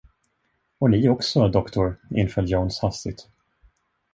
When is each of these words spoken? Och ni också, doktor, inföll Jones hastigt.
Och 0.79 0.89
ni 0.89 1.09
också, 1.09 1.47
doktor, 1.47 1.97
inföll 2.09 2.51
Jones 2.51 2.79
hastigt. 2.79 3.27